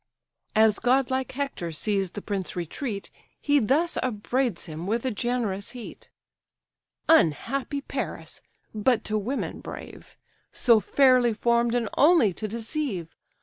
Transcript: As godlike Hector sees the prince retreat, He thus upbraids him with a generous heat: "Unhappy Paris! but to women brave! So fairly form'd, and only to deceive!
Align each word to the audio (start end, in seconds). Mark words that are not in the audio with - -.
As 0.55 0.79
godlike 0.79 1.33
Hector 1.33 1.71
sees 1.71 2.09
the 2.09 2.23
prince 2.23 2.55
retreat, 2.55 3.11
He 3.39 3.59
thus 3.59 3.99
upbraids 4.01 4.65
him 4.65 4.87
with 4.87 5.05
a 5.05 5.11
generous 5.11 5.73
heat: 5.77 6.09
"Unhappy 7.07 7.81
Paris! 7.81 8.41
but 8.73 9.03
to 9.03 9.15
women 9.19 9.59
brave! 9.59 10.17
So 10.51 10.79
fairly 10.79 11.35
form'd, 11.35 11.75
and 11.75 11.87
only 11.99 12.33
to 12.33 12.47
deceive! 12.47 13.15